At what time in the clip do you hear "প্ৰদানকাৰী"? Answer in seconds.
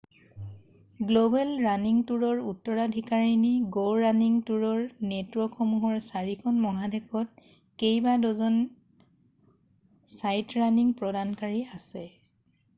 11.03-11.63